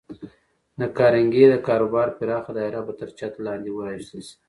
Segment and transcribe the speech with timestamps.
[0.79, 4.31] د کارنګي د کاروبار پراخه دایره به تر چت لاندې راوستل شي